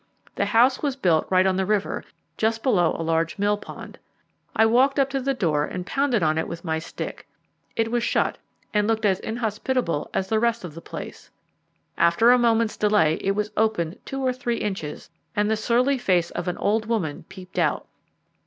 The 0.33 0.45
house 0.47 0.81
was 0.81 0.95
built 0.95 1.27
right 1.29 1.45
on 1.45 1.57
the 1.57 1.63
river, 1.67 2.03
just 2.35 2.63
below 2.63 2.95
a 2.97 3.03
large 3.03 3.37
mill 3.37 3.55
pond. 3.55 3.99
I 4.55 4.65
walked 4.65 4.97
up 4.97 5.11
to 5.11 5.21
the 5.21 5.35
door 5.35 5.63
and 5.65 5.85
pounded 5.85 6.23
on 6.23 6.39
it 6.39 6.47
with 6.47 6.65
my 6.65 6.79
stick. 6.79 7.27
It 7.75 7.91
was 7.91 8.03
shut, 8.03 8.39
and 8.73 8.87
looked 8.87 9.05
as 9.05 9.19
inhospitable 9.19 10.09
as 10.11 10.27
the 10.27 10.39
rest 10.39 10.63
of 10.63 10.73
the 10.73 10.81
place. 10.81 11.29
After 11.99 12.31
a 12.31 12.39
moment's 12.39 12.77
delay 12.77 13.17
it 13.21 13.35
was 13.35 13.51
opened 13.55 13.99
two 14.03 14.25
or 14.25 14.33
three 14.33 14.57
inches, 14.57 15.07
and 15.35 15.51
the 15.51 15.55
surly 15.55 15.99
face 15.99 16.31
of 16.31 16.47
an 16.47 16.57
old 16.57 16.87
woman 16.87 17.25
peeped 17.29 17.59
out. 17.59 17.85